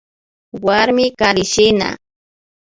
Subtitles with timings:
[0.63, 1.89] Warmi karishina